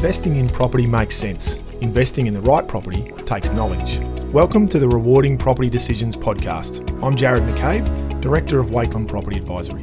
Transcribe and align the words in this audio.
investing 0.00 0.36
in 0.36 0.48
property 0.48 0.86
makes 0.86 1.14
sense. 1.14 1.58
Investing 1.82 2.26
in 2.26 2.32
the 2.32 2.40
right 2.40 2.66
property 2.66 3.12
takes 3.26 3.50
knowledge. 3.50 3.98
Welcome 4.32 4.66
to 4.68 4.78
the 4.78 4.88
Rewarding 4.88 5.36
Property 5.36 5.68
Decisions 5.68 6.16
podcast. 6.16 6.80
I'm 7.04 7.14
Jarrod 7.14 7.46
McCabe, 7.46 8.18
Director 8.22 8.58
of 8.60 8.68
Wakelin 8.70 9.06
Property 9.06 9.38
Advisory. 9.38 9.82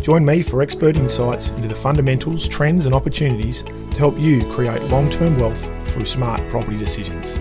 Join 0.00 0.24
me 0.24 0.40
for 0.42 0.62
expert 0.62 0.96
insights 0.96 1.50
into 1.50 1.66
the 1.66 1.74
fundamentals, 1.74 2.46
trends, 2.46 2.86
and 2.86 2.94
opportunities 2.94 3.64
to 3.64 3.98
help 3.98 4.16
you 4.20 4.40
create 4.52 4.80
long 4.82 5.10
term 5.10 5.36
wealth 5.36 5.88
through 5.88 6.04
smart 6.04 6.48
property 6.48 6.78
decisions. 6.78 7.38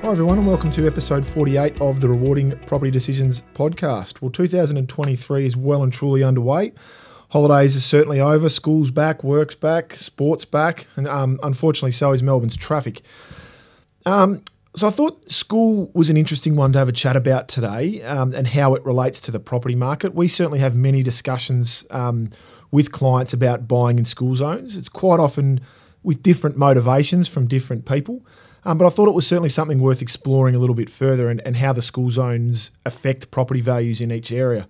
Hi, 0.00 0.12
everyone, 0.12 0.38
and 0.38 0.46
welcome 0.46 0.70
to 0.70 0.86
episode 0.86 1.26
48 1.26 1.82
of 1.82 2.00
the 2.00 2.08
Rewarding 2.08 2.58
Property 2.64 2.90
Decisions 2.90 3.42
podcast. 3.52 4.22
Well, 4.22 4.30
2023 4.30 5.44
is 5.44 5.58
well 5.58 5.82
and 5.82 5.92
truly 5.92 6.22
underway. 6.22 6.72
Holidays 7.32 7.74
are 7.74 7.80
certainly 7.80 8.20
over, 8.20 8.50
school's 8.50 8.90
back, 8.90 9.24
work's 9.24 9.54
back, 9.54 9.96
sports 9.96 10.44
back, 10.44 10.86
and 10.96 11.08
um, 11.08 11.40
unfortunately, 11.42 11.90
so 11.90 12.12
is 12.12 12.22
Melbourne's 12.22 12.58
traffic. 12.58 13.00
Um, 14.04 14.42
so 14.76 14.86
I 14.86 14.90
thought 14.90 15.30
school 15.30 15.90
was 15.94 16.10
an 16.10 16.18
interesting 16.18 16.56
one 16.56 16.74
to 16.74 16.78
have 16.78 16.90
a 16.90 16.92
chat 16.92 17.16
about 17.16 17.48
today 17.48 18.02
um, 18.02 18.34
and 18.34 18.46
how 18.46 18.74
it 18.74 18.84
relates 18.84 19.18
to 19.22 19.30
the 19.30 19.40
property 19.40 19.74
market. 19.74 20.14
We 20.14 20.28
certainly 20.28 20.58
have 20.58 20.76
many 20.76 21.02
discussions 21.02 21.86
um, 21.88 22.28
with 22.70 22.92
clients 22.92 23.32
about 23.32 23.66
buying 23.66 23.98
in 23.98 24.04
school 24.04 24.34
zones. 24.34 24.76
It's 24.76 24.90
quite 24.90 25.18
often 25.18 25.62
with 26.02 26.22
different 26.22 26.58
motivations 26.58 27.28
from 27.28 27.46
different 27.46 27.86
people. 27.86 28.26
Um, 28.66 28.76
but 28.76 28.86
I 28.86 28.90
thought 28.90 29.08
it 29.08 29.14
was 29.14 29.26
certainly 29.26 29.48
something 29.48 29.80
worth 29.80 30.02
exploring 30.02 30.54
a 30.54 30.58
little 30.58 30.76
bit 30.76 30.90
further 30.90 31.30
and, 31.30 31.40
and 31.46 31.56
how 31.56 31.72
the 31.72 31.80
school 31.80 32.10
zones 32.10 32.72
affect 32.84 33.30
property 33.30 33.62
values 33.62 34.02
in 34.02 34.12
each 34.12 34.30
area. 34.30 34.68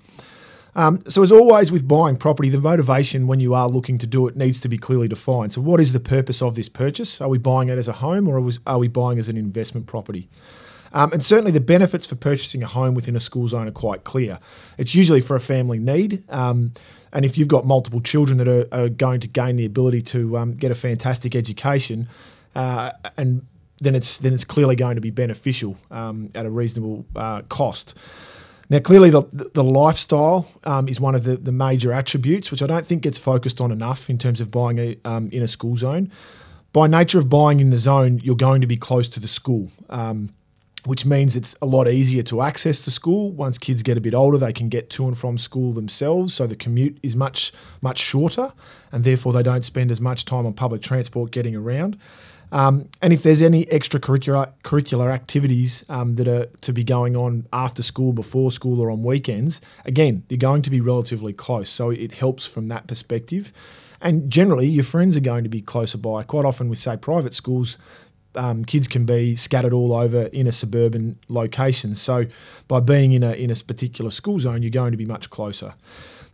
Um, 0.74 1.02
so, 1.06 1.22
as 1.22 1.30
always 1.30 1.70
with 1.70 1.86
buying 1.86 2.16
property, 2.16 2.48
the 2.48 2.60
motivation 2.60 3.26
when 3.26 3.40
you 3.40 3.54
are 3.54 3.68
looking 3.68 3.98
to 3.98 4.06
do 4.06 4.26
it 4.26 4.36
needs 4.36 4.58
to 4.60 4.68
be 4.68 4.78
clearly 4.78 5.08
defined. 5.08 5.52
So, 5.52 5.60
what 5.60 5.80
is 5.80 5.92
the 5.92 6.00
purpose 6.00 6.40
of 6.40 6.54
this 6.54 6.68
purchase? 6.68 7.20
Are 7.20 7.28
we 7.28 7.38
buying 7.38 7.68
it 7.68 7.76
as 7.76 7.88
a 7.88 7.92
home 7.92 8.26
or 8.26 8.50
are 8.66 8.78
we 8.78 8.88
buying 8.88 9.18
as 9.18 9.28
an 9.28 9.36
investment 9.36 9.86
property? 9.86 10.28
Um, 10.94 11.12
and 11.12 11.22
certainly, 11.22 11.50
the 11.50 11.60
benefits 11.60 12.06
for 12.06 12.14
purchasing 12.14 12.62
a 12.62 12.66
home 12.66 12.94
within 12.94 13.16
a 13.16 13.20
school 13.20 13.48
zone 13.48 13.68
are 13.68 13.72
quite 13.72 14.04
clear. 14.04 14.38
It's 14.78 14.94
usually 14.94 15.20
for 15.20 15.36
a 15.36 15.40
family 15.40 15.78
need. 15.78 16.22
Um, 16.30 16.72
and 17.12 17.26
if 17.26 17.36
you've 17.36 17.48
got 17.48 17.66
multiple 17.66 18.00
children 18.00 18.38
that 18.38 18.48
are, 18.48 18.66
are 18.72 18.88
going 18.88 19.20
to 19.20 19.28
gain 19.28 19.56
the 19.56 19.66
ability 19.66 20.00
to 20.02 20.38
um, 20.38 20.54
get 20.54 20.70
a 20.70 20.74
fantastic 20.74 21.36
education, 21.36 22.08
uh, 22.54 22.92
and 23.18 23.46
then 23.80 23.94
it's 23.94 24.18
then 24.18 24.32
it's 24.32 24.44
clearly 24.44 24.76
going 24.76 24.94
to 24.94 25.00
be 25.00 25.10
beneficial 25.10 25.76
um, 25.90 26.30
at 26.34 26.46
a 26.46 26.50
reasonable 26.50 27.04
uh, 27.14 27.42
cost. 27.42 27.94
Now, 28.72 28.78
clearly, 28.78 29.10
the, 29.10 29.20
the 29.52 29.62
lifestyle 29.62 30.48
um, 30.64 30.88
is 30.88 30.98
one 30.98 31.14
of 31.14 31.24
the, 31.24 31.36
the 31.36 31.52
major 31.52 31.92
attributes, 31.92 32.50
which 32.50 32.62
I 32.62 32.66
don't 32.66 32.86
think 32.86 33.02
gets 33.02 33.18
focused 33.18 33.60
on 33.60 33.70
enough 33.70 34.08
in 34.08 34.16
terms 34.16 34.40
of 34.40 34.50
buying 34.50 34.78
a, 34.78 34.96
um, 35.04 35.28
in 35.30 35.42
a 35.42 35.46
school 35.46 35.76
zone. 35.76 36.10
By 36.72 36.86
nature 36.86 37.18
of 37.18 37.28
buying 37.28 37.60
in 37.60 37.68
the 37.68 37.76
zone, 37.76 38.18
you're 38.24 38.34
going 38.34 38.62
to 38.62 38.66
be 38.66 38.78
close 38.78 39.10
to 39.10 39.20
the 39.20 39.28
school, 39.28 39.70
um, 39.90 40.32
which 40.86 41.04
means 41.04 41.36
it's 41.36 41.54
a 41.60 41.66
lot 41.66 41.86
easier 41.86 42.22
to 42.22 42.40
access 42.40 42.86
the 42.86 42.90
school. 42.90 43.30
Once 43.32 43.58
kids 43.58 43.82
get 43.82 43.98
a 43.98 44.00
bit 44.00 44.14
older, 44.14 44.38
they 44.38 44.54
can 44.54 44.70
get 44.70 44.88
to 44.88 45.06
and 45.06 45.18
from 45.18 45.36
school 45.36 45.74
themselves, 45.74 46.32
so 46.32 46.46
the 46.46 46.56
commute 46.56 46.98
is 47.02 47.14
much, 47.14 47.52
much 47.82 47.98
shorter, 47.98 48.54
and 48.90 49.04
therefore 49.04 49.34
they 49.34 49.42
don't 49.42 49.66
spend 49.66 49.90
as 49.90 50.00
much 50.00 50.24
time 50.24 50.46
on 50.46 50.54
public 50.54 50.80
transport 50.80 51.30
getting 51.30 51.54
around. 51.54 51.98
Um, 52.52 52.90
and 53.00 53.14
if 53.14 53.22
there's 53.22 53.40
any 53.40 53.64
extracurricular 53.64 54.52
curricular 54.62 55.12
activities 55.12 55.84
um, 55.88 56.16
that 56.16 56.28
are 56.28 56.46
to 56.60 56.72
be 56.72 56.84
going 56.84 57.16
on 57.16 57.46
after 57.52 57.82
school, 57.82 58.12
before 58.12 58.50
school, 58.50 58.80
or 58.80 58.90
on 58.90 59.02
weekends, 59.02 59.62
again, 59.86 60.22
they're 60.28 60.36
going 60.36 60.60
to 60.62 60.70
be 60.70 60.80
relatively 60.80 61.32
close. 61.32 61.70
So 61.70 61.90
it 61.90 62.12
helps 62.12 62.46
from 62.46 62.68
that 62.68 62.86
perspective. 62.86 63.52
And 64.02 64.30
generally, 64.30 64.66
your 64.66 64.84
friends 64.84 65.16
are 65.16 65.20
going 65.20 65.44
to 65.44 65.50
be 65.50 65.62
closer 65.62 65.96
by. 65.96 66.24
Quite 66.24 66.44
often, 66.44 66.68
with, 66.68 66.78
say, 66.78 66.96
private 66.96 67.32
schools, 67.32 67.78
um, 68.34 68.64
kids 68.64 68.86
can 68.86 69.06
be 69.06 69.34
scattered 69.34 69.72
all 69.72 69.94
over 69.94 70.22
in 70.24 70.46
a 70.46 70.52
suburban 70.52 71.18
location. 71.28 71.94
So 71.94 72.26
by 72.68 72.80
being 72.80 73.12
in 73.12 73.22
a, 73.22 73.32
in 73.32 73.50
a 73.50 73.54
particular 73.54 74.10
school 74.10 74.38
zone, 74.38 74.62
you're 74.62 74.70
going 74.70 74.92
to 74.92 74.98
be 74.98 75.06
much 75.06 75.30
closer. 75.30 75.74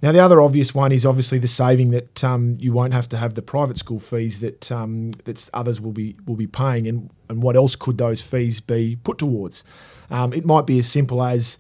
Now, 0.00 0.12
the 0.12 0.20
other 0.20 0.40
obvious 0.40 0.74
one 0.74 0.92
is 0.92 1.04
obviously 1.04 1.38
the 1.38 1.48
saving 1.48 1.90
that 1.90 2.22
um, 2.22 2.56
you 2.60 2.72
won't 2.72 2.92
have 2.92 3.08
to 3.08 3.16
have 3.16 3.34
the 3.34 3.42
private 3.42 3.78
school 3.78 3.98
fees 3.98 4.38
that 4.40 4.70
um, 4.70 5.10
that 5.24 5.50
others 5.52 5.80
will 5.80 5.92
be 5.92 6.16
will 6.26 6.36
be 6.36 6.46
paying, 6.46 6.86
and 6.86 7.10
and 7.28 7.42
what 7.42 7.56
else 7.56 7.74
could 7.74 7.98
those 7.98 8.22
fees 8.22 8.60
be 8.60 8.96
put 9.02 9.18
towards? 9.18 9.64
Um, 10.10 10.32
it 10.32 10.44
might 10.44 10.66
be 10.66 10.78
as 10.78 10.88
simple 10.88 11.22
as 11.22 11.58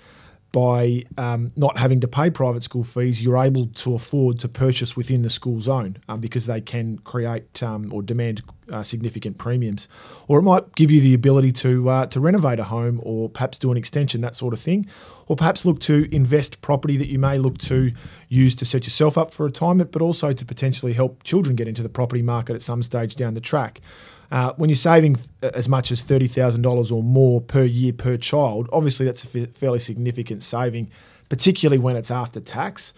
by 0.52 1.04
um, 1.18 1.50
not 1.56 1.76
having 1.76 2.00
to 2.00 2.08
pay 2.08 2.30
private 2.30 2.62
school 2.62 2.82
fees, 2.82 3.22
you're 3.22 3.36
able 3.36 3.66
to 3.66 3.94
afford 3.94 4.38
to 4.40 4.48
purchase 4.48 4.96
within 4.96 5.22
the 5.22 5.28
school 5.28 5.60
zone 5.60 5.98
um, 6.08 6.20
because 6.20 6.46
they 6.46 6.60
can 6.60 6.98
create 7.00 7.62
um, 7.62 7.92
or 7.92 8.02
demand 8.02 8.42
uh, 8.72 8.82
significant 8.82 9.36
premiums. 9.36 9.88
Or 10.26 10.38
it 10.38 10.42
might 10.42 10.74
give 10.74 10.90
you 10.90 11.00
the 11.00 11.12
ability 11.12 11.52
to 11.52 11.88
uh, 11.90 12.06
to 12.06 12.20
renovate 12.20 12.58
a 12.58 12.64
home 12.64 13.00
or 13.02 13.28
perhaps 13.28 13.58
do 13.58 13.70
an 13.70 13.76
extension, 13.76 14.22
that 14.22 14.34
sort 14.34 14.54
of 14.54 14.60
thing. 14.60 14.86
Or 15.26 15.36
perhaps 15.36 15.66
look 15.66 15.80
to 15.80 16.08
invest 16.14 16.62
property 16.62 16.96
that 16.96 17.08
you 17.08 17.18
may 17.18 17.38
look 17.38 17.58
to 17.58 17.92
use 18.28 18.54
to 18.56 18.64
set 18.64 18.84
yourself 18.84 19.18
up 19.18 19.30
for 19.30 19.44
retirement, 19.44 19.92
but 19.92 20.00
also 20.00 20.32
to 20.32 20.44
potentially 20.44 20.94
help 20.94 21.22
children 21.24 21.56
get 21.56 21.68
into 21.68 21.82
the 21.82 21.88
property 21.90 22.22
market 22.22 22.54
at 22.54 22.62
some 22.62 22.82
stage 22.82 23.16
down 23.16 23.34
the 23.34 23.40
track. 23.40 23.82
Uh, 24.30 24.52
when 24.56 24.68
you're 24.68 24.76
saving 24.76 25.16
as 25.42 25.68
much 25.68 25.90
as 25.90 26.02
$30,000 26.04 26.92
or 26.92 27.02
more 27.02 27.40
per 27.40 27.64
year 27.64 27.92
per 27.92 28.16
child, 28.16 28.68
obviously 28.72 29.06
that's 29.06 29.24
a 29.24 29.46
fairly 29.46 29.78
significant 29.78 30.42
saving, 30.42 30.90
particularly 31.28 31.78
when 31.78 31.96
it's 31.96 32.10
after 32.10 32.40
tax. 32.40 32.92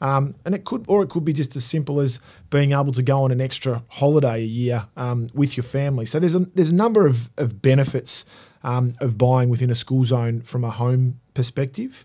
Um, 0.00 0.34
and 0.44 0.52
it 0.52 0.64
could, 0.64 0.84
or 0.88 1.04
it 1.04 1.10
could 1.10 1.24
be 1.24 1.32
just 1.32 1.54
as 1.54 1.64
simple 1.64 2.00
as 2.00 2.18
being 2.50 2.72
able 2.72 2.90
to 2.92 3.02
go 3.02 3.22
on 3.22 3.30
an 3.30 3.40
extra 3.40 3.84
holiday 3.88 4.40
a 4.40 4.44
year 4.44 4.88
um, 4.96 5.30
with 5.32 5.56
your 5.56 5.62
family. 5.62 6.06
So 6.06 6.18
there's 6.18 6.34
a 6.34 6.40
there's 6.40 6.70
a 6.70 6.74
number 6.74 7.06
of, 7.06 7.30
of 7.36 7.62
benefits 7.62 8.26
um, 8.64 8.94
of 9.00 9.16
buying 9.16 9.48
within 9.48 9.70
a 9.70 9.76
school 9.76 10.04
zone 10.04 10.40
from 10.42 10.64
a 10.64 10.70
home 10.70 11.20
perspective. 11.34 12.04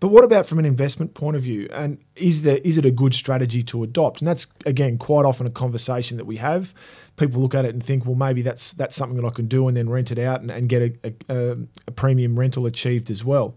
But 0.00 0.08
what 0.08 0.24
about 0.24 0.46
from 0.46 0.58
an 0.58 0.64
investment 0.64 1.14
point 1.14 1.36
of 1.36 1.42
view? 1.42 1.68
And 1.72 1.98
is 2.14 2.42
there 2.42 2.58
is 2.58 2.78
it 2.78 2.84
a 2.84 2.90
good 2.90 3.14
strategy 3.14 3.62
to 3.64 3.82
adopt? 3.82 4.20
And 4.20 4.28
that's 4.28 4.46
again 4.64 4.98
quite 4.98 5.24
often 5.24 5.46
a 5.46 5.50
conversation 5.50 6.16
that 6.18 6.26
we 6.26 6.36
have 6.36 6.74
people 7.18 7.42
look 7.42 7.54
at 7.54 7.64
it 7.64 7.74
and 7.74 7.84
think, 7.84 8.06
well, 8.06 8.14
maybe 8.14 8.40
that's 8.40 8.72
that's 8.72 8.96
something 8.96 9.20
that 9.20 9.26
I 9.26 9.30
can 9.30 9.46
do 9.46 9.68
and 9.68 9.76
then 9.76 9.90
rent 9.90 10.10
it 10.10 10.18
out 10.18 10.40
and, 10.40 10.50
and 10.50 10.68
get 10.68 10.82
a, 11.04 11.14
a, 11.28 11.56
a, 11.86 11.90
premium 11.90 12.38
rental 12.38 12.64
achieved 12.64 13.10
as 13.10 13.24
well. 13.24 13.56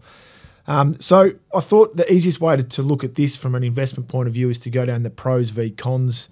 Um, 0.66 1.00
so 1.00 1.32
I 1.54 1.60
thought 1.60 1.94
the 1.94 2.12
easiest 2.12 2.40
way 2.40 2.56
to, 2.56 2.62
to, 2.62 2.82
look 2.82 3.02
at 3.02 3.16
this 3.16 3.36
from 3.36 3.56
an 3.56 3.64
investment 3.64 4.08
point 4.08 4.28
of 4.28 4.34
view 4.34 4.48
is 4.48 4.60
to 4.60 4.70
go 4.70 4.84
down 4.84 5.02
the 5.02 5.10
pros 5.10 5.50
v 5.50 5.70
cons 5.70 6.28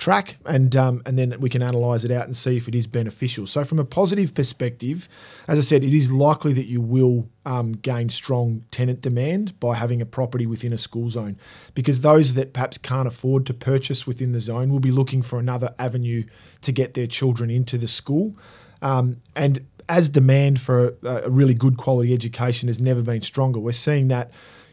track, 0.00 0.36
and 0.46 0.74
um, 0.74 1.02
and 1.06 1.16
then 1.16 1.36
we 1.38 1.48
can 1.48 1.62
analyse 1.62 2.02
it 2.02 2.10
out 2.10 2.24
and 2.24 2.36
see 2.36 2.56
if 2.56 2.66
it 2.66 2.74
is 2.74 2.86
beneficial. 2.86 3.46
So, 3.46 3.62
from 3.62 3.78
a 3.78 3.84
positive 3.84 4.34
perspective, 4.34 5.08
as 5.46 5.58
I 5.58 5.62
said, 5.62 5.84
it 5.84 5.94
is 5.94 6.10
likely 6.10 6.52
that 6.54 6.66
you 6.66 6.80
will 6.80 7.28
um, 7.44 7.72
gain 7.72 8.08
strong 8.08 8.64
tenant 8.70 9.02
demand 9.02 9.60
by 9.60 9.76
having 9.76 10.02
a 10.02 10.06
property 10.06 10.46
within 10.46 10.72
a 10.72 10.78
school 10.78 11.08
zone, 11.08 11.38
because 11.74 12.00
those 12.00 12.34
that 12.34 12.52
perhaps 12.52 12.78
can't 12.78 13.06
afford 13.06 13.46
to 13.46 13.54
purchase 13.54 14.06
within 14.06 14.32
the 14.32 14.40
zone 14.40 14.72
will 14.72 14.80
be 14.80 14.90
looking 14.90 15.22
for 15.22 15.38
another 15.38 15.72
avenue 15.78 16.24
to 16.62 16.72
get 16.72 16.94
their 16.94 17.06
children 17.06 17.50
into 17.50 17.78
the 17.78 17.86
school, 17.86 18.34
um, 18.82 19.18
and 19.36 19.64
as 19.88 20.08
demand 20.08 20.60
for 20.60 20.94
a, 21.02 21.24
a 21.24 21.30
really 21.30 21.54
good 21.54 21.76
quality 21.76 22.14
education 22.14 22.68
has 22.68 22.80
never 22.80 23.02
been 23.02 23.20
stronger, 23.22 23.60
we're 23.60 23.72
seeing 23.72 24.08
that 24.08 24.30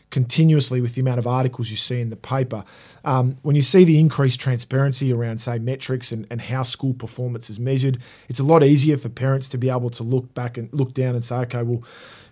continuously 0.10 0.80
with 0.80 0.96
the 0.96 1.02
amount 1.02 1.20
of 1.20 1.28
articles 1.28 1.70
you 1.70 1.76
see 1.76 2.00
in 2.00 2.10
the 2.10 2.16
paper. 2.16 2.64
Um, 3.04 3.38
when 3.42 3.56
you 3.56 3.62
see 3.62 3.84
the 3.84 4.00
increased 4.00 4.40
transparency 4.40 5.12
around, 5.12 5.40
say, 5.40 5.60
metrics 5.60 6.12
and, 6.12 6.26
and 6.30 6.40
how 6.40 6.64
school 6.64 6.94
performance 6.94 7.50
is 7.50 7.60
measured, 7.60 8.00
it's 8.30 8.40
a 8.40 8.44
lot 8.44 8.64
easier 8.64 8.98
for 8.98 9.10
parents 9.10 9.50
to 9.50 9.58
be 9.58 9.70
able 9.70 9.90
to 9.92 10.04
look 10.04 10.34
back 10.34 10.58
and 10.58 10.72
look 10.74 10.94
down 10.94 11.14
and 11.14 11.24
say, 11.24 11.36
okay, 11.38 11.64
well, 11.64 11.84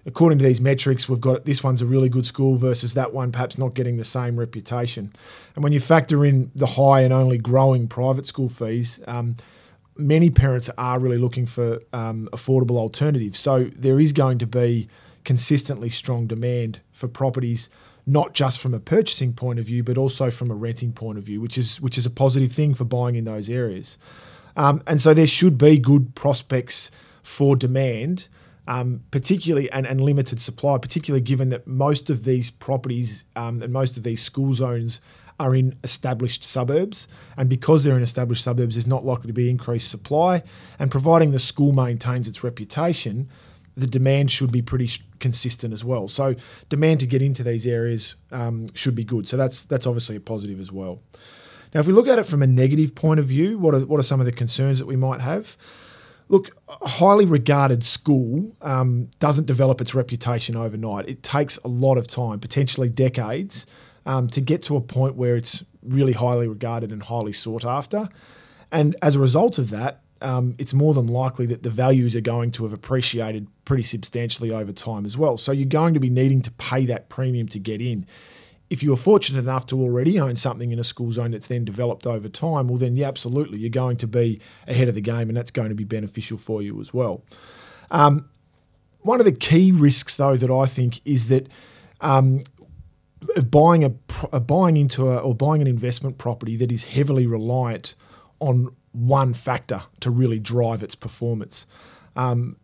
according 0.05 0.39
to 0.39 0.45
these 0.45 0.61
metrics, 0.61 1.09
we've 1.09 1.19
got 1.19 1.45
this 1.45 1.63
one's 1.63 1.81
a 1.81 1.85
really 1.85 2.09
good 2.09 2.25
school 2.25 2.55
versus 2.55 2.93
that 2.93 3.13
one 3.13 3.31
perhaps 3.31 3.57
not 3.57 3.73
getting 3.73 3.97
the 3.97 4.05
same 4.05 4.39
reputation. 4.39 5.11
And 5.55 5.63
when 5.63 5.73
you 5.73 5.79
factor 5.79 6.25
in 6.25 6.51
the 6.55 6.67
high 6.67 7.01
and 7.01 7.11
only 7.11 7.37
growing 7.37 7.87
private 7.87 8.25
school 8.25 8.47
fees, 8.47 8.99
um, 9.07 9.35
many 9.97 10.29
parents 10.29 10.69
are 10.77 10.99
really 10.99 11.17
looking 11.17 11.45
for 11.45 11.81
um, 11.91 12.29
affordable 12.31 12.77
alternatives. 12.77 13.39
So 13.39 13.65
there 13.75 13.99
is 13.99 14.13
going 14.13 14.37
to 14.39 14.47
be 14.47 14.87
consistently 15.25 15.89
strong 15.89 16.27
demand 16.27 16.79
for 16.91 17.07
properties, 17.07 17.69
not 18.05 18.33
just 18.33 18.59
from 18.59 18.73
a 18.73 18.79
purchasing 18.79 19.33
point 19.33 19.59
of 19.59 19.65
view, 19.65 19.83
but 19.83 19.97
also 19.97 20.31
from 20.31 20.51
a 20.51 20.55
renting 20.55 20.93
point 20.93 21.17
of 21.17 21.23
view, 21.23 21.41
which 21.41 21.57
is 21.57 21.81
which 21.81 21.97
is 21.97 22.05
a 22.05 22.09
positive 22.09 22.51
thing 22.51 22.73
for 22.73 22.85
buying 22.85 23.15
in 23.15 23.25
those 23.25 23.49
areas. 23.49 23.97
Um, 24.55 24.81
and 24.87 25.01
so 25.01 25.13
there 25.13 25.27
should 25.27 25.57
be 25.57 25.77
good 25.77 26.15
prospects 26.15 26.91
for 27.23 27.55
demand, 27.55 28.27
um, 28.67 29.01
particularly 29.11 29.69
and, 29.71 29.85
and 29.85 29.99
limited 29.99 30.39
supply, 30.39 30.77
particularly 30.77 31.21
given 31.21 31.49
that 31.49 31.67
most 31.67 32.09
of 32.09 32.23
these 32.23 32.51
properties 32.51 33.25
um, 33.35 33.61
and 33.61 33.73
most 33.73 33.97
of 33.97 34.03
these 34.03 34.21
school 34.21 34.53
zones 34.53 35.01
are 35.39 35.55
in 35.55 35.75
established 35.83 36.43
suburbs. 36.43 37.07
And 37.35 37.49
because 37.49 37.83
they're 37.83 37.97
in 37.97 38.03
established 38.03 38.43
suburbs, 38.43 38.75
there's 38.75 38.87
not 38.87 39.03
likely 39.03 39.27
to 39.27 39.33
be 39.33 39.49
increased 39.49 39.89
supply. 39.89 40.43
And 40.79 40.89
providing 40.89 41.31
the 41.31 41.39
school 41.39 41.73
maintains 41.73 42.27
its 42.27 42.43
reputation, 42.43 43.29
the 43.75 43.87
demand 43.87 44.31
should 44.31 44.51
be 44.51 44.61
pretty 44.61 44.89
consistent 45.19 45.73
as 45.73 45.83
well. 45.83 46.07
So 46.07 46.35
demand 46.69 46.99
to 47.01 47.07
get 47.07 47.21
into 47.21 47.43
these 47.43 47.67
areas 47.67 48.15
um, 48.31 48.67
should 48.73 48.95
be 48.95 49.03
good. 49.03 49.27
So 49.27 49.37
that's 49.37 49.65
that's 49.65 49.85
obviously 49.85 50.15
a 50.15 50.19
positive 50.19 50.59
as 50.59 50.71
well. 50.71 51.01
Now, 51.73 51.81
if 51.81 51.87
we 51.87 51.93
look 51.93 52.07
at 52.07 52.17
it 52.19 52.25
from 52.25 52.41
a 52.41 52.47
negative 52.47 52.95
point 52.95 53.19
of 53.19 53.25
view, 53.25 53.57
what 53.59 53.75
are, 53.75 53.85
what 53.85 53.99
are 53.99 54.03
some 54.03 54.21
of 54.21 54.25
the 54.25 54.31
concerns 54.31 54.79
that 54.79 54.85
we 54.85 54.95
might 54.95 55.19
have? 55.19 55.57
Look, 56.29 56.57
a 56.81 56.87
highly 56.87 57.25
regarded 57.25 57.83
school 57.83 58.55
um, 58.61 59.09
doesn't 59.19 59.45
develop 59.45 59.81
its 59.81 59.93
reputation 59.93 60.55
overnight. 60.55 61.07
It 61.09 61.21
takes 61.21 61.57
a 61.57 61.67
lot 61.67 61.97
of 61.97 62.07
time, 62.07 62.39
potentially 62.39 62.89
decades, 62.89 63.67
um, 64.05 64.27
to 64.29 64.41
get 64.41 64.63
to 64.63 64.77
a 64.77 64.81
point 64.81 65.15
where 65.15 65.35
it's 65.35 65.63
really 65.83 66.13
highly 66.13 66.47
regarded 66.47 66.91
and 66.91 67.03
highly 67.03 67.33
sought 67.33 67.65
after. 67.65 68.07
And 68.71 68.95
as 69.01 69.15
a 69.15 69.19
result 69.19 69.59
of 69.59 69.69
that, 69.69 70.01
um, 70.25 70.55
it's 70.57 70.73
more 70.73 70.95
than 70.95 71.05
likely 71.05 71.45
that 71.45 71.61
the 71.61 71.69
values 71.69 72.15
are 72.15 72.21
going 72.21 72.49
to 72.49 72.63
have 72.63 72.73
appreciated 72.73 73.47
pretty 73.63 73.83
substantially 73.83 74.51
over 74.51 74.71
time 74.71 75.05
as 75.05 75.15
well. 75.15 75.37
So 75.37 75.51
you're 75.51 75.67
going 75.67 75.93
to 75.93 75.99
be 75.99 76.09
needing 76.09 76.41
to 76.41 76.51
pay 76.51 76.87
that 76.87 77.09
premium 77.09 77.47
to 77.49 77.59
get 77.59 77.79
in. 77.79 78.07
If 78.71 78.81
you're 78.81 78.97
fortunate 78.97 79.39
enough 79.39 79.67
to 79.67 79.79
already 79.79 80.19
own 80.19 80.35
something 80.35 80.71
in 80.71 80.79
a 80.79 80.83
school 80.83 81.11
zone 81.11 81.29
that's 81.29 81.45
then 81.45 81.63
developed 81.63 82.07
over 82.07 82.27
time, 82.27 82.67
well, 82.67 82.79
then 82.79 82.95
yeah, 82.95 83.07
absolutely, 83.07 83.59
you're 83.59 83.69
going 83.69 83.97
to 83.97 84.07
be 84.07 84.41
ahead 84.67 84.87
of 84.87 84.95
the 84.95 85.01
game, 85.01 85.29
and 85.29 85.37
that's 85.37 85.51
going 85.51 85.69
to 85.69 85.75
be 85.75 85.83
beneficial 85.83 86.39
for 86.39 86.63
you 86.63 86.81
as 86.81 86.91
well. 86.91 87.23
Um, 87.91 88.27
one 89.01 89.19
of 89.19 89.25
the 89.25 89.31
key 89.31 89.71
risks, 89.71 90.17
though, 90.17 90.35
that 90.35 90.49
I 90.49 90.65
think 90.65 91.05
is 91.05 91.27
that 91.27 91.47
um, 92.01 92.41
buying 93.51 93.83
a, 93.83 93.93
a 94.33 94.39
buying 94.39 94.75
into 94.75 95.07
a, 95.07 95.17
or 95.17 95.35
buying 95.35 95.61
an 95.61 95.67
investment 95.67 96.17
property 96.17 96.57
that 96.57 96.71
is 96.71 96.85
heavily 96.85 97.27
reliant 97.27 97.93
on 98.39 98.75
one 98.95 99.33
factor 99.33 99.83
to 100.01 100.09
really 100.09 100.39
drive 100.39 100.83
its 100.83 100.95
performance. 100.95 101.67
Um, 102.15 102.57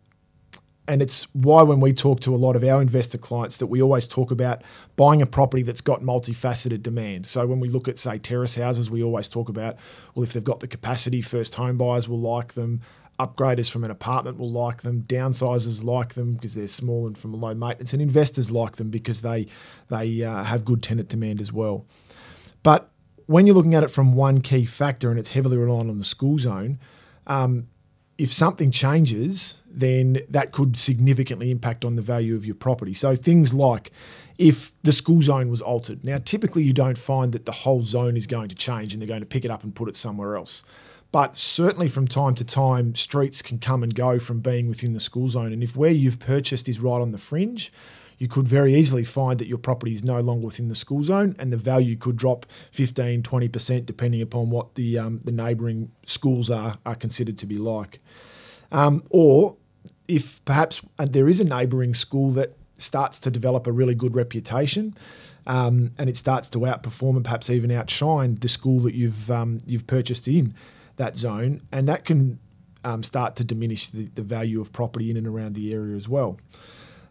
and 0.88 1.00
it's 1.00 1.24
why 1.32 1.62
when 1.62 1.80
we 1.80 1.92
talk 1.92 2.20
to 2.20 2.34
a 2.34 2.36
lot 2.36 2.56
of 2.56 2.64
our 2.64 2.82
investor 2.82 3.18
clients 3.18 3.58
that 3.58 3.68
we 3.68 3.80
always 3.80 4.08
talk 4.08 4.30
about 4.32 4.62
buying 4.96 5.22
a 5.22 5.26
property 5.26 5.62
that's 5.62 5.80
got 5.80 6.00
multifaceted 6.00 6.82
demand. 6.82 7.26
So 7.26 7.46
when 7.46 7.60
we 7.60 7.68
look 7.68 7.86
at 7.86 7.98
say 7.98 8.18
terrace 8.18 8.56
houses, 8.56 8.90
we 8.90 9.02
always 9.02 9.28
talk 9.28 9.48
about 9.48 9.76
well 10.14 10.24
if 10.24 10.32
they've 10.32 10.42
got 10.42 10.60
the 10.60 10.66
capacity, 10.66 11.22
first 11.22 11.54
home 11.54 11.78
buyers 11.78 12.08
will 12.08 12.18
like 12.18 12.54
them, 12.54 12.80
upgraders 13.20 13.70
from 13.70 13.84
an 13.84 13.90
apartment 13.90 14.38
will 14.38 14.50
like 14.50 14.82
them, 14.82 15.02
downsizers 15.02 15.84
like 15.84 16.14
them 16.14 16.32
because 16.34 16.54
they're 16.54 16.66
small 16.66 17.06
and 17.06 17.16
from 17.16 17.32
low 17.32 17.54
maintenance, 17.54 17.92
and 17.92 18.02
investors 18.02 18.50
like 18.50 18.76
them 18.76 18.90
because 18.90 19.22
they 19.22 19.46
they 19.88 20.22
uh, 20.24 20.42
have 20.42 20.64
good 20.64 20.82
tenant 20.82 21.08
demand 21.08 21.40
as 21.40 21.52
well. 21.52 21.86
But 22.62 22.90
when 23.26 23.46
you're 23.46 23.54
looking 23.54 23.74
at 23.74 23.82
it 23.82 23.90
from 23.90 24.14
one 24.14 24.40
key 24.40 24.64
factor 24.64 25.10
and 25.10 25.18
it's 25.18 25.30
heavily 25.30 25.56
reliant 25.56 25.90
on 25.90 25.98
the 25.98 26.04
school 26.04 26.38
zone, 26.38 26.78
um, 27.26 27.68
if 28.18 28.32
something 28.32 28.70
changes, 28.70 29.58
then 29.66 30.18
that 30.28 30.52
could 30.52 30.76
significantly 30.76 31.50
impact 31.50 31.84
on 31.84 31.96
the 31.96 32.02
value 32.02 32.34
of 32.34 32.44
your 32.44 32.54
property. 32.54 32.94
So 32.94 33.16
things 33.16 33.54
like 33.54 33.90
if 34.38 34.80
the 34.82 34.92
school 34.92 35.22
zone 35.22 35.48
was 35.48 35.60
altered. 35.60 36.04
Now, 36.04 36.18
typically 36.18 36.62
you 36.62 36.72
don't 36.72 36.98
find 36.98 37.32
that 37.32 37.46
the 37.46 37.52
whole 37.52 37.82
zone 37.82 38.16
is 38.16 38.26
going 38.26 38.48
to 38.48 38.54
change 38.54 38.92
and 38.92 39.00
they're 39.00 39.08
going 39.08 39.20
to 39.20 39.26
pick 39.26 39.44
it 39.44 39.50
up 39.50 39.64
and 39.64 39.74
put 39.74 39.88
it 39.88 39.96
somewhere 39.96 40.36
else. 40.36 40.64
But 41.10 41.36
certainly 41.36 41.88
from 41.88 42.08
time 42.08 42.34
to 42.36 42.44
time, 42.44 42.94
streets 42.94 43.42
can 43.42 43.58
come 43.58 43.82
and 43.82 43.94
go 43.94 44.18
from 44.18 44.40
being 44.40 44.68
within 44.68 44.94
the 44.94 45.00
school 45.00 45.28
zone. 45.28 45.52
And 45.52 45.62
if 45.62 45.76
where 45.76 45.90
you've 45.90 46.18
purchased 46.18 46.68
is 46.68 46.80
right 46.80 47.00
on 47.00 47.12
the 47.12 47.18
fringe, 47.18 47.72
you 48.22 48.28
could 48.28 48.46
very 48.46 48.76
easily 48.76 49.02
find 49.02 49.40
that 49.40 49.48
your 49.48 49.58
property 49.58 49.94
is 49.94 50.04
no 50.04 50.20
longer 50.20 50.46
within 50.46 50.68
the 50.68 50.76
school 50.76 51.02
zone 51.02 51.34
and 51.40 51.52
the 51.52 51.56
value 51.56 51.96
could 51.96 52.16
drop 52.16 52.46
15, 52.70 53.20
20% 53.20 53.84
depending 53.84 54.22
upon 54.22 54.48
what 54.48 54.76
the, 54.76 54.96
um, 54.96 55.18
the 55.24 55.32
neighbouring 55.32 55.90
schools 56.06 56.48
are, 56.48 56.78
are 56.86 56.94
considered 56.94 57.36
to 57.36 57.46
be 57.46 57.58
like. 57.58 57.98
Um, 58.70 59.02
or 59.10 59.56
if 60.06 60.42
perhaps 60.44 60.82
uh, 61.00 61.06
there 61.10 61.28
is 61.28 61.40
a 61.40 61.44
neighbouring 61.44 61.94
school 61.94 62.30
that 62.34 62.56
starts 62.76 63.18
to 63.18 63.28
develop 63.28 63.66
a 63.66 63.72
really 63.72 63.96
good 63.96 64.14
reputation, 64.14 64.94
um, 65.48 65.90
and 65.98 66.08
it 66.08 66.16
starts 66.16 66.48
to 66.50 66.60
outperform 66.60 67.16
and 67.16 67.24
perhaps 67.24 67.50
even 67.50 67.72
outshine 67.72 68.36
the 68.36 68.46
school 68.46 68.78
that 68.82 68.94
you've 68.94 69.32
um, 69.32 69.60
you've 69.66 69.88
purchased 69.88 70.28
in 70.28 70.54
that 70.94 71.16
zone, 71.16 71.60
and 71.72 71.88
that 71.88 72.04
can 72.04 72.38
um, 72.84 73.02
start 73.02 73.34
to 73.34 73.42
diminish 73.42 73.88
the, 73.88 74.04
the 74.14 74.22
value 74.22 74.60
of 74.60 74.72
property 74.72 75.10
in 75.10 75.16
and 75.16 75.26
around 75.26 75.56
the 75.56 75.74
area 75.74 75.96
as 75.96 76.08
well. 76.08 76.38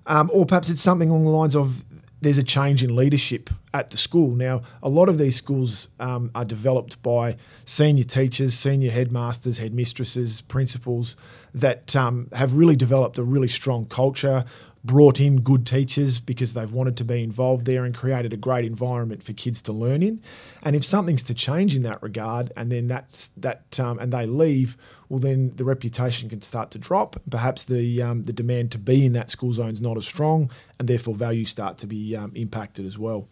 Um, 0.07 0.30
or 0.33 0.45
perhaps 0.45 0.69
it's 0.69 0.81
something 0.81 1.09
along 1.09 1.25
the 1.25 1.30
lines 1.30 1.56
of 1.56 1.83
there's 2.21 2.38
a 2.38 2.44
change 2.44 2.83
in 2.83 2.95
leadership 2.95 3.50
at 3.74 3.89
the 3.89 3.98
school. 3.98 4.31
Now, 4.31 4.62
a 4.83 4.89
lot 4.89 5.09
of 5.09 5.18
these 5.18 5.36
schools 5.36 5.88
um, 6.00 6.30
are 6.36 6.45
developed 6.45 7.01
by 7.01 7.36
senior 7.65 8.03
teachers, 8.03 8.53
senior 8.53 8.92
headmasters, 8.92 9.57
headmistresses, 9.57 10.42
principals 10.48 11.18
that 11.56 11.95
um, 11.95 12.30
have 12.33 12.56
really 12.56 12.75
developed 12.75 13.18
a 13.18 13.24
really 13.24 13.48
strong 13.48 13.86
culture, 13.88 14.45
brought 14.83 15.19
in 15.19 15.42
good 15.42 15.66
teachers 15.66 16.19
because 16.19 16.54
they've 16.54 16.72
wanted 16.72 16.98
to 16.98 17.04
be 17.04 17.24
involved 17.24 17.66
there 17.66 17.86
and 17.86 17.94
created 17.94 18.33
a 18.33 18.38
great 18.38 18.66
environment 18.66 19.22
for 19.22 19.33
kids 19.33 19.62
to 19.62 19.72
learn 19.72 20.01
in. 20.01 20.22
And 20.63 20.75
if 20.75 20.83
something's 20.83 21.24
to 21.24 21.33
change 21.33 21.75
in 21.75 21.83
that 21.83 22.01
regard, 22.01 22.51
and 22.57 22.72
then 22.72 22.88
that's 22.88 23.28
that, 23.38 23.80
um, 23.80 24.00
and 24.00 24.12
they 24.12 24.25
leave, 24.25 24.78
well, 25.10 25.19
then 25.19 25.54
the 25.56 25.66
reputation 25.66 26.30
can 26.30 26.42
start 26.42 26.72
to 26.72 26.80
drop. 26.80 27.22
Perhaps 27.30 27.66
the 27.66 28.01
um, 28.01 28.24
the 28.24 28.33
demand 28.33 28.72
to 28.72 28.78
be 28.80 29.06
in 29.06 29.13
that 29.13 29.30
school 29.30 29.54
zone 29.54 29.72
is 29.72 29.81
not 29.81 29.98
as 29.98 30.06
strong, 30.06 30.50
and 30.80 30.88
therefore 30.88 31.13
values 31.13 31.50
start 31.50 31.78
to 31.80 31.88
be 31.88 32.16
um, 32.16 32.31
impacted 32.36 32.86
as 32.86 32.98
well. 32.98 33.28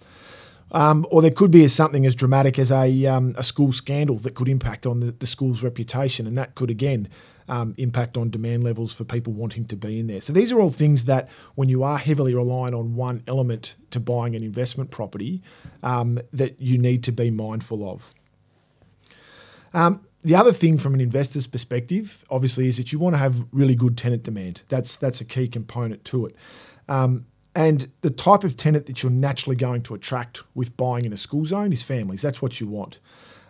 Um, 0.71 1.07
or 1.09 1.23
there 1.23 1.31
could 1.31 1.49
be 1.49 1.67
something 1.67 2.05
as 2.05 2.15
dramatic 2.15 2.59
as 2.59 2.71
a, 2.71 3.07
um, 3.07 3.33
a 3.39 3.43
school 3.43 3.71
scandal 3.71 4.17
that 4.19 4.35
could 4.35 4.47
impact 4.47 4.85
on 4.85 4.99
the, 4.99 5.11
the 5.11 5.25
school's 5.25 5.63
reputation, 5.63 6.27
and 6.27 6.37
that 6.37 6.53
could 6.53 6.69
again 6.69 7.07
um, 7.49 7.73
impact 7.77 8.17
on 8.17 8.29
demand 8.29 8.63
levels 8.63 8.93
for 8.93 9.03
people 9.03 9.33
wanting 9.33 9.65
to 9.65 9.75
be 9.75 9.99
in 9.99 10.07
there. 10.07 10.21
So 10.21 10.31
these 10.31 10.51
are 10.51 10.61
all 10.61 10.69
things 10.69 11.05
that, 11.05 11.27
when 11.55 11.67
you 11.67 11.83
are 11.83 11.97
heavily 11.97 12.33
reliant 12.33 12.75
on 12.75 12.95
one 12.95 13.23
element 13.27 13.75
to 13.91 13.99
buying 13.99 14.35
an 14.35 14.43
investment 14.43 14.91
property, 14.91 15.41
um, 15.83 16.19
that 16.31 16.61
you 16.61 16.77
need 16.77 17.03
to 17.03 17.11
be 17.11 17.31
mindful 17.31 17.89
of. 17.89 18.13
Um, 19.73 20.05
the 20.21 20.35
other 20.35 20.51
thing 20.51 20.77
from 20.77 20.93
an 20.93 21.01
investor's 21.01 21.47
perspective, 21.47 22.23
obviously, 22.29 22.67
is 22.67 22.77
that 22.77 22.91
you 22.91 22.99
want 22.99 23.15
to 23.15 23.17
have 23.17 23.45
really 23.51 23.75
good 23.75 23.97
tenant 23.97 24.23
demand. 24.23 24.61
That's 24.69 24.95
that's 24.97 25.21
a 25.21 25.25
key 25.25 25.47
component 25.47 26.03
to 26.05 26.25
it. 26.25 26.35
Um, 26.87 27.25
and 27.55 27.89
the 28.01 28.09
type 28.09 28.43
of 28.43 28.55
tenant 28.55 28.85
that 28.85 29.01
you're 29.01 29.11
naturally 29.11 29.55
going 29.55 29.81
to 29.83 29.95
attract 29.95 30.43
with 30.55 30.75
buying 30.77 31.05
in 31.05 31.13
a 31.13 31.17
school 31.17 31.45
zone 31.45 31.73
is 31.73 31.83
families. 31.83 32.21
That's 32.21 32.41
what 32.41 32.59
you 32.59 32.67
want. 32.67 32.99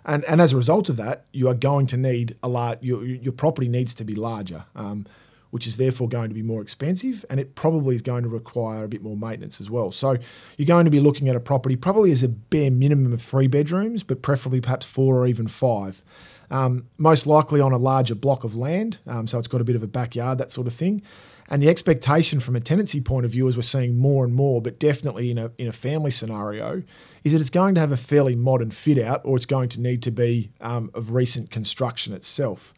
And, 0.06 0.24
and 0.26 0.42
as 0.42 0.54
a 0.54 0.58
result 0.58 0.90
of 0.90 0.98
that, 0.98 1.26
you 1.32 1.48
are 1.48 1.54
going 1.54 1.88
to 1.88 1.98
need 1.98 2.36
a 2.42 2.50
large, 2.50 2.84
your, 2.84 3.06
your 3.06 3.34
property 3.34 3.68
needs 3.68 3.94
to 3.96 4.04
be 4.04 4.16
larger, 4.16 4.66
um, 4.76 5.06
which 5.52 5.68
is 5.68 5.78
therefore 5.78 6.08
going 6.08 6.30
to 6.30 6.36
be 6.36 6.42
more 6.42 6.62
expensive 6.62 7.26
and 7.30 7.40
it 7.40 7.56
probably 7.56 7.96
is 7.96 8.02
going 8.02 8.24
to 8.24 8.30
require 8.30 8.84
a 8.84 8.88
bit 8.88 9.02
more 9.02 9.18
maintenance 9.18 9.60
as 9.60 9.70
well. 9.70 9.92
So 9.92 10.18
you're 10.58 10.66
going 10.66 10.86
to 10.86 10.92
be 10.92 11.00
looking 11.00 11.28
at 11.28 11.36
a 11.36 11.40
property 11.40 11.76
probably 11.76 12.12
as 12.12 12.24
a 12.24 12.30
bare 12.30 12.72
minimum 12.72 13.14
of 13.14 13.22
three 13.22 13.48
bedrooms, 13.48 14.04
but 14.04 14.22
preferably 14.22 14.62
perhaps 14.62 14.86
four 14.86 15.18
or 15.18 15.28
even 15.28 15.48
five. 15.48 16.04
Um, 16.52 16.88
most 16.98 17.28
likely 17.28 17.62
on 17.62 17.74
a 17.74 17.78
larger 17.78 18.16
block 18.16 18.44
of 18.44 18.56
land, 18.56 19.00
um, 19.06 19.28
so 19.28 19.38
it's 19.38 19.48
got 19.48 19.62
a 19.62 19.64
bit 19.64 19.76
of 19.76 19.84
a 19.84 19.88
backyard, 19.88 20.40
that 20.40 20.50
sort 20.50 20.66
of 20.66 20.74
thing. 20.74 21.04
And 21.52 21.64
the 21.64 21.70
expectation 21.70 22.40
from 22.40 22.56
a 22.56 22.60
tenancy 22.60 23.02
point 23.02 23.26
of 23.26 23.32
view, 23.32 23.48
as 23.48 23.58
we're 23.58 23.64
seeing 23.64 23.98
more 23.98 24.24
and 24.24 24.34
more, 24.36 24.62
but 24.62 24.80
definitely 24.80 25.32
in 25.32 25.40
a 25.40 25.52
in 25.58 25.68
a 25.68 25.72
family 25.72 26.12
scenario, 26.12 26.84
is 27.24 27.34
that 27.34 27.42
it's 27.42 27.50
going 27.50 27.74
to 27.76 27.82
have 27.82 27.92
a 27.92 27.98
fairly 27.98 28.36
modern 28.36 28.70
fit 28.70 29.00
out, 29.00 29.22
or 29.24 29.36
it's 29.36 29.48
going 29.48 29.70
to 29.70 29.82
need 29.82 30.04
to 30.04 30.12
be 30.12 30.52
um, 30.62 30.92
of 30.94 31.12
recent 31.12 31.50
construction 31.50 32.14
itself. 32.14 32.74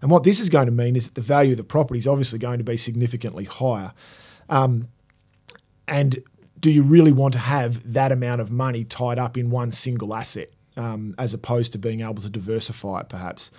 And 0.00 0.10
what 0.10 0.22
this 0.22 0.38
is 0.38 0.48
going 0.48 0.66
to 0.66 0.72
mean 0.72 0.96
is 0.96 1.06
that 1.06 1.14
the 1.14 1.22
value 1.22 1.52
of 1.52 1.56
the 1.56 1.64
property 1.64 1.98
is 1.98 2.06
obviously 2.06 2.38
going 2.38 2.58
to 2.58 2.64
be 2.64 2.76
significantly 2.76 3.44
higher. 3.44 3.92
Um, 4.48 4.88
and 5.88 6.22
do 6.60 6.70
you 6.70 6.82
really 6.82 7.12
want 7.12 7.32
to 7.32 7.38
have 7.38 7.92
that 7.92 8.12
amount 8.12 8.40
of 8.40 8.50
money 8.50 8.84
tied 8.84 9.18
up 9.18 9.36
in 9.36 9.50
one 9.50 9.70
single 9.70 10.14
asset, 10.14 10.50
um, 10.76 11.14
as 11.18 11.34
opposed 11.34 11.72
to 11.72 11.78
being 11.78 12.00
able 12.00 12.22
to 12.22 12.30
diversify 12.30 13.00
it, 13.00 13.08
perhaps? 13.08 13.50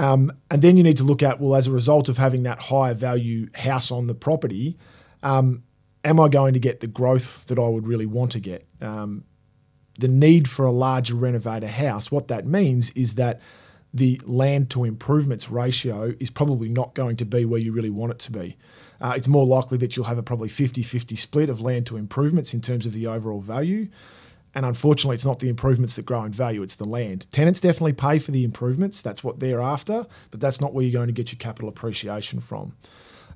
Um, 0.00 0.32
and 0.50 0.62
then 0.62 0.78
you 0.78 0.82
need 0.82 0.96
to 0.96 1.04
look 1.04 1.22
at 1.22 1.40
well, 1.40 1.54
as 1.54 1.66
a 1.66 1.70
result 1.70 2.08
of 2.08 2.16
having 2.16 2.44
that 2.44 2.62
higher 2.62 2.94
value 2.94 3.48
house 3.54 3.90
on 3.90 4.06
the 4.06 4.14
property, 4.14 4.78
um, 5.22 5.62
am 6.02 6.18
I 6.18 6.28
going 6.28 6.54
to 6.54 6.58
get 6.58 6.80
the 6.80 6.86
growth 6.86 7.44
that 7.48 7.58
I 7.58 7.68
would 7.68 7.86
really 7.86 8.06
want 8.06 8.32
to 8.32 8.40
get? 8.40 8.66
Um, 8.80 9.24
the 9.98 10.08
need 10.08 10.48
for 10.48 10.64
a 10.64 10.70
larger 10.70 11.14
renovator 11.14 11.68
house, 11.68 12.10
what 12.10 12.28
that 12.28 12.46
means 12.46 12.88
is 12.92 13.16
that 13.16 13.42
the 13.92 14.18
land 14.24 14.70
to 14.70 14.84
improvements 14.84 15.50
ratio 15.50 16.14
is 16.18 16.30
probably 16.30 16.70
not 16.70 16.94
going 16.94 17.16
to 17.16 17.26
be 17.26 17.44
where 17.44 17.60
you 17.60 17.70
really 17.70 17.90
want 17.90 18.12
it 18.12 18.18
to 18.20 18.32
be. 18.32 18.56
Uh, 19.02 19.12
it's 19.14 19.28
more 19.28 19.44
likely 19.44 19.76
that 19.76 19.96
you'll 19.96 20.06
have 20.06 20.16
a 20.16 20.22
probably 20.22 20.48
50 20.48 20.82
50 20.82 21.14
split 21.14 21.50
of 21.50 21.60
land 21.60 21.84
to 21.86 21.98
improvements 21.98 22.54
in 22.54 22.62
terms 22.62 22.86
of 22.86 22.94
the 22.94 23.06
overall 23.06 23.40
value. 23.40 23.88
And 24.54 24.66
unfortunately, 24.66 25.14
it's 25.14 25.24
not 25.24 25.38
the 25.38 25.48
improvements 25.48 25.96
that 25.96 26.04
grow 26.04 26.24
in 26.24 26.32
value, 26.32 26.62
it's 26.62 26.76
the 26.76 26.88
land. 26.88 27.30
Tenants 27.30 27.60
definitely 27.60 27.92
pay 27.92 28.18
for 28.18 28.32
the 28.32 28.44
improvements, 28.44 29.00
that's 29.02 29.22
what 29.22 29.38
they're 29.40 29.60
after, 29.60 30.06
but 30.30 30.40
that's 30.40 30.60
not 30.60 30.74
where 30.74 30.84
you're 30.84 30.92
going 30.92 31.06
to 31.06 31.12
get 31.12 31.32
your 31.32 31.38
capital 31.38 31.68
appreciation 31.68 32.40
from. 32.40 32.74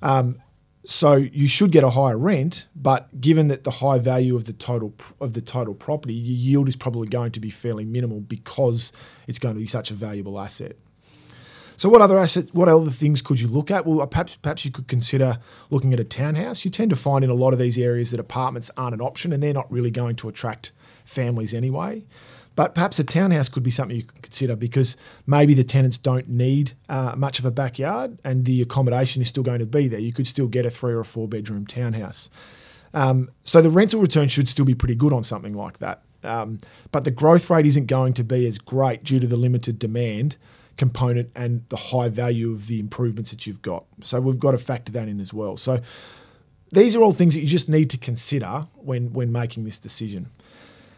Um, 0.03 0.39
so 0.87 1.15
you 1.15 1.47
should 1.47 1.73
get 1.73 1.83
a 1.83 1.91
higher 1.91 2.19
rent, 2.19 2.67
but 2.77 3.21
given 3.21 3.49
that 3.49 3.65
the 3.65 3.71
high 3.71 3.99
value 3.99 4.37
of 4.37 4.45
the 4.45 4.53
total 4.53 4.95
of 5.21 5.33
the 5.33 5.41
total 5.41 5.75
property, 5.75 6.13
your 6.13 6.37
yield 6.37 6.69
is 6.69 6.77
probably 6.77 7.09
going 7.09 7.33
to 7.33 7.41
be 7.41 7.49
fairly 7.49 7.87
minimal 7.87 8.21
because 8.21 8.93
it's 9.27 9.39
going 9.39 9.55
to 9.55 9.61
be 9.61 9.67
such 9.67 9.91
a 9.91 9.95
valuable 9.95 10.39
asset. 10.39 10.77
So 11.77 11.89
what 11.89 12.03
other 12.03 12.19
assets, 12.19 12.53
what 12.53 12.69
other 12.69 12.91
things 12.91 13.23
could 13.23 13.41
you 13.41 13.49
look 13.49 13.71
at? 13.71 13.87
Well, 13.87 14.07
perhaps 14.07 14.37
perhaps 14.37 14.65
you 14.65 14.71
could 14.71 14.87
consider 14.87 15.39
looking 15.71 15.93
at 15.93 16.01
a 16.01 16.05
townhouse. 16.05 16.65
You 16.65 16.71
tend 16.71 16.91
to 16.91 16.97
find 16.97 17.25
in 17.25 17.31
a 17.31 17.35
lot 17.35 17.53
of 17.53 17.59
these 17.59 17.79
areas 17.79 18.11
that 18.11 18.21
apartments 18.21 18.71
aren't 18.77 18.95
an 18.95 19.01
option 19.01 19.33
and 19.33 19.43
they're 19.43 19.55
not 19.55 19.71
really 19.73 19.91
going 19.91 20.17
to 20.17 20.29
attract 20.29 20.73
families 21.05 21.55
anyway. 21.55 22.05
But 22.57 22.75
perhaps 22.75 22.99
a 22.99 23.05
townhouse 23.05 23.49
could 23.49 23.65
be 23.65 23.71
something 23.71 23.97
you 23.97 24.05
can 24.05 24.23
consider 24.23 24.55
because 24.55 24.97
maybe 25.27 25.55
the 25.55 25.65
tenants 25.65 25.99
don't 25.99 26.29
need 26.29 26.73
uh, 26.89 27.15
much 27.17 27.41
of 27.41 27.45
a 27.45 27.51
backyard 27.51 28.19
and 28.23 28.45
the 28.45 28.63
accommodation 28.63 29.21
is 29.23 29.29
still 29.29 29.43
going 29.43 29.59
to 29.59 29.67
be 29.67 29.89
there. 29.89 29.99
You 29.99 30.13
could 30.13 30.27
still 30.27 30.47
get 30.47 30.65
a 30.65 30.71
three 30.71 30.93
or 30.93 31.01
a 31.01 31.05
four 31.05 31.27
bedroom 31.27 31.67
townhouse. 31.67 32.31
Um, 32.93 33.31
so 33.43 33.61
the 33.61 33.71
rental 33.71 34.01
return 34.01 34.29
should 34.29 34.47
still 34.47 34.65
be 34.65 34.75
pretty 34.75 34.95
good 34.95 35.13
on 35.13 35.25
something 35.25 35.55
like 35.55 35.79
that. 35.79 36.03
Um, 36.23 36.59
but 36.93 37.05
the 37.05 37.11
growth 37.11 37.51
rate 37.51 37.67
isn't 37.67 37.87
going 37.87 38.15
to 38.15 38.25
be 38.25 38.47
as 38.47 38.59
great 38.59 39.03
due 39.03 39.19
to 39.19 39.27
the 39.27 39.37
limited 39.37 39.79
demand 39.79 40.37
component 40.77 41.31
and 41.35 41.65
the 41.69 41.77
high 41.77 42.09
value 42.09 42.53
of 42.53 42.67
the 42.67 42.81
improvements 42.81 43.31
that 43.31 43.47
you've 43.47 43.63
got. 43.63 43.85
So 44.03 44.21
we've 44.21 44.39
got 44.39 44.53
to 44.53 44.59
factor 44.59 44.93
that 44.93 45.09
in 45.09 45.21
as 45.21 45.35
well. 45.35 45.57
So 45.57 45.81
these 46.73 46.97
are 46.97 47.03
all 47.03 47.13
things 47.13 47.35
that 47.35 47.41
you 47.41 47.47
just 47.47 47.69
need 47.69 47.91
to 47.91 47.99
consider 47.99 48.67
when 48.77 49.13
when 49.13 49.33
making 49.33 49.65
this 49.65 49.79
decision. 49.79 50.29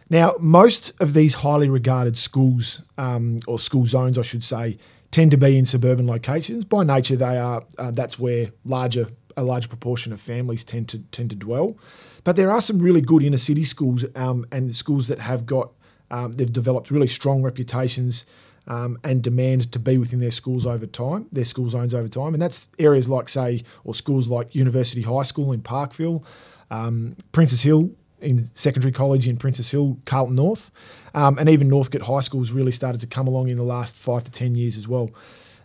Now, 0.09 0.35
most 0.39 0.93
of 1.01 1.15
these 1.15 1.35
highly 1.35 1.69
regarded 1.69 2.17
schools 2.17 2.83
um, 2.97 3.39
or 3.47 3.59
school 3.59 3.87
zones, 3.87 4.19
I 4.19 4.23
should 4.23 4.43
say, 4.43 4.79
tend 5.11 5.33
to 5.33 5.37
be 5.37 5.59
in 5.59 5.65
suburban 5.65 6.07
locations. 6.07 6.65
By 6.65 6.85
nature, 6.85 7.17
they 7.17 7.39
are. 7.39 7.65
Uh, 7.79 7.91
that's 7.91 8.19
where 8.19 8.53
larger 8.65 9.09
a 9.37 9.43
larger 9.43 9.69
proportion 9.69 10.13
of 10.13 10.21
families 10.21 10.65
tend 10.65 10.89
to 10.91 10.99
tend 11.11 11.31
to 11.31 11.37
dwell. 11.37 11.77
But 12.25 12.37
there 12.37 12.51
are 12.51 12.61
some 12.61 12.79
really 12.79 13.01
good 13.01 13.23
inner 13.23 13.37
city 13.37 13.65
schools 13.65 14.05
um, 14.15 14.47
and 14.53 14.75
schools 14.75 15.09
that 15.09 15.19
have 15.19 15.45
got 15.47 15.73
um, 16.11 16.33
they've 16.33 16.53
developed 16.53 16.91
really 16.91 17.09
strong 17.09 17.43
reputations 17.43 18.27
um, 18.69 18.99
and 19.05 19.23
demand 19.23 19.73
to 19.73 19.79
be 19.79 19.99
within 19.99 20.21
their 20.21 20.31
schools 20.31 20.67
over 20.67 20.87
time, 20.87 21.27
their 21.33 21.45
school 21.45 21.69
zones 21.69 21.95
over 21.95 22.09
time, 22.09 22.33
and 22.33 22.41
that's 22.41 22.69
areas 22.79 23.09
like 23.09 23.29
say 23.29 23.63
or 23.85 23.95
schools 23.95 24.29
like 24.29 24.55
University 24.55 25.03
High 25.03 25.23
School 25.23 25.53
in 25.53 25.61
Parkville, 25.61 26.25
um, 26.71 27.17
Princes 27.33 27.63
Hill 27.63 27.91
in 28.21 28.43
secondary 28.55 28.93
college 28.93 29.29
in 29.29 29.37
Princes 29.37 29.71
Hill, 29.71 29.99
Carlton 30.05 30.37
North, 30.37 30.71
um, 31.15 31.39
and 31.39 31.49
even 31.49 31.69
Northcote 31.69 32.03
High 32.03 32.21
School 32.21 32.41
has 32.41 32.53
really 32.53 32.73
started 32.73 33.01
to 33.01 33.07
come 33.07 33.27
along 33.29 33.49
in 33.49 33.57
the 33.57 33.63
last 33.63 33.97
five 33.97 34.25
to 34.25 34.31
ten 34.31 34.55
years 34.55 34.77
as 34.77 34.89
well. 34.89 35.11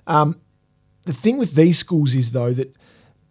Um, 0.07 0.39
the 1.03 1.13
thing 1.13 1.37
with 1.37 1.55
these 1.55 1.77
schools 1.77 2.13
is 2.13 2.31
though 2.31 2.53
that 2.53 2.75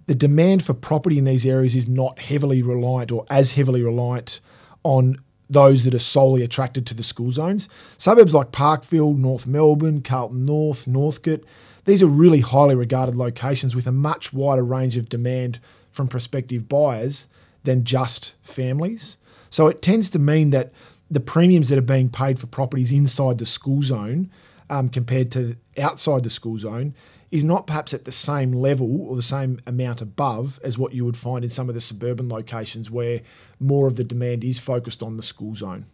the 0.06 0.14
demand 0.14 0.64
for 0.64 0.74
property 0.74 1.18
in 1.18 1.24
these 1.24 1.46
areas 1.46 1.76
is 1.76 1.88
not 1.88 2.18
heavily 2.18 2.62
reliant 2.62 3.12
or 3.12 3.24
as 3.30 3.52
heavily 3.52 3.82
reliant 3.82 4.40
on 4.82 5.16
those 5.48 5.84
that 5.84 5.94
are 5.94 6.00
solely 6.00 6.42
attracted 6.42 6.86
to 6.86 6.94
the 6.94 7.02
school 7.02 7.30
zones. 7.30 7.68
Suburbs 7.98 8.34
like 8.34 8.52
Parkville, 8.52 9.14
North 9.14 9.46
Melbourne, 9.46 10.00
Carlton 10.00 10.44
North, 10.44 10.86
Northcote, 10.86 11.44
these 11.84 12.02
are 12.02 12.06
really 12.06 12.40
highly 12.40 12.74
regarded 12.74 13.16
locations 13.16 13.74
with 13.74 13.86
a 13.86 13.92
much 13.92 14.32
wider 14.32 14.62
range 14.62 14.96
of 14.96 15.08
demand 15.08 15.58
from 15.90 16.08
prospective 16.08 16.68
buyers 16.68 17.26
than 17.64 17.84
just 17.84 18.34
families. 18.42 19.16
So 19.50 19.66
it 19.68 19.82
tends 19.82 20.10
to 20.10 20.18
mean 20.18 20.50
that 20.50 20.72
the 21.10 21.20
premiums 21.20 21.68
that 21.68 21.78
are 21.78 21.82
being 21.82 22.08
paid 22.08 22.38
for 22.38 22.46
properties 22.46 22.92
inside 22.92 23.38
the 23.38 23.46
school 23.46 23.82
zone 23.82 24.30
um, 24.70 24.88
compared 24.88 25.32
to 25.32 25.56
outside 25.78 26.22
the 26.22 26.30
school 26.30 26.56
zone 26.56 26.94
is 27.30 27.44
not 27.44 27.66
perhaps 27.66 27.94
at 27.94 28.04
the 28.04 28.12
same 28.12 28.52
level 28.52 29.02
or 29.02 29.16
the 29.16 29.22
same 29.22 29.60
amount 29.66 30.00
above 30.00 30.58
as 30.64 30.78
what 30.78 30.92
you 30.92 31.04
would 31.04 31.16
find 31.16 31.44
in 31.44 31.50
some 31.50 31.68
of 31.68 31.74
the 31.74 31.80
suburban 31.80 32.28
locations 32.28 32.90
where 32.90 33.20
more 33.58 33.86
of 33.86 33.96
the 33.96 34.04
demand 34.04 34.42
is 34.44 34.58
focused 34.58 35.02
on 35.02 35.16
the 35.16 35.22
school 35.22 35.54
zone. 35.54 35.84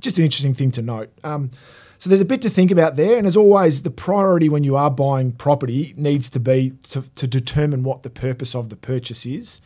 Just 0.00 0.18
an 0.18 0.24
interesting 0.24 0.54
thing 0.54 0.70
to 0.72 0.82
note. 0.82 1.10
Um, 1.22 1.50
so 1.96 2.10
there's 2.10 2.20
a 2.20 2.26
bit 2.26 2.42
to 2.42 2.50
think 2.50 2.72
about 2.72 2.96
there, 2.96 3.16
and 3.16 3.28
as 3.28 3.36
always, 3.36 3.82
the 3.82 3.90
priority 3.90 4.48
when 4.48 4.64
you 4.64 4.74
are 4.74 4.90
buying 4.90 5.30
property 5.30 5.94
needs 5.96 6.28
to 6.30 6.40
be 6.40 6.72
to, 6.90 7.02
to 7.14 7.26
determine 7.28 7.84
what 7.84 8.02
the 8.02 8.10
purpose 8.10 8.56
of 8.56 8.68
the 8.68 8.76
purchase 8.76 9.24
is 9.24 9.60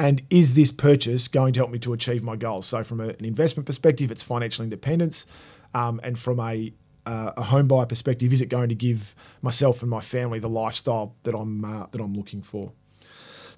and 0.00 0.22
is 0.30 0.54
this 0.54 0.72
purchase 0.72 1.28
going 1.28 1.52
to 1.52 1.60
help 1.60 1.70
me 1.70 1.78
to 1.80 1.92
achieve 1.92 2.22
my 2.22 2.34
goals? 2.34 2.64
So, 2.66 2.82
from 2.82 3.00
an 3.00 3.22
investment 3.22 3.66
perspective, 3.66 4.10
it's 4.10 4.22
financial 4.22 4.64
independence, 4.64 5.26
um, 5.74 6.00
and 6.02 6.18
from 6.18 6.40
a 6.40 6.72
uh, 7.04 7.32
a 7.36 7.42
home 7.42 7.68
buyer 7.68 7.86
perspective, 7.86 8.32
is 8.32 8.40
it 8.40 8.46
going 8.46 8.70
to 8.70 8.74
give 8.74 9.14
myself 9.42 9.82
and 9.82 9.90
my 9.90 10.00
family 10.00 10.38
the 10.38 10.48
lifestyle 10.48 11.16
that 11.24 11.34
I'm 11.34 11.64
uh, 11.64 11.86
that 11.90 12.00
I'm 12.00 12.14
looking 12.14 12.40
for? 12.40 12.72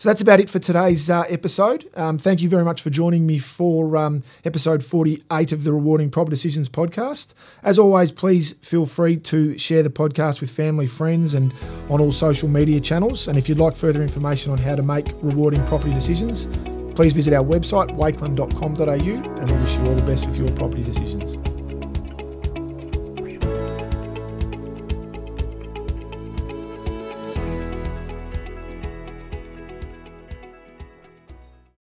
So 0.03 0.09
that's 0.09 0.21
about 0.21 0.41
it 0.41 0.51
for 0.51 0.59
today's 0.59 1.09
uh, 1.09 1.23
episode. 1.29 1.89
Um, 1.95 2.19
thank 2.19 2.43
you 2.43 2.49
very 2.49 2.65
much 2.65 2.83
for 2.83 2.91
joining 2.91 3.25
me 3.25 3.39
for 3.39 3.97
um, 3.97 4.25
episode 4.45 4.83
48 4.83 5.53
of 5.53 5.63
the 5.63 5.73
Rewarding 5.73 6.11
Property 6.11 6.35
Decisions 6.35 6.69
podcast. 6.69 7.35
As 7.63 7.79
always, 7.79 8.11
please 8.11 8.55
feel 8.55 8.85
free 8.85 9.17
to 9.19 9.57
share 9.57 9.85
the 9.85 9.91
podcast 9.91 10.41
with 10.41 10.51
family, 10.51 10.89
friends, 10.89 11.35
and 11.35 11.55
on 11.89 12.01
all 12.01 12.11
social 12.11 12.49
media 12.49 12.81
channels. 12.81 13.29
And 13.29 13.39
if 13.39 13.49
you'd 13.49 13.59
like 13.59 13.77
further 13.77 14.03
information 14.03 14.51
on 14.51 14.59
how 14.59 14.75
to 14.75 14.83
make 14.83 15.07
rewarding 15.23 15.65
property 15.67 15.95
decisions, 15.95 16.49
please 16.97 17.13
visit 17.13 17.33
our 17.33 17.45
website, 17.45 17.97
wakelin.com.au, 17.97 18.85
and 18.85 19.51
we 19.53 19.57
wish 19.59 19.77
you 19.77 19.87
all 19.87 19.95
the 19.95 20.03
best 20.03 20.27
with 20.27 20.37
your 20.37 20.49
property 20.49 20.83
decisions. 20.83 21.39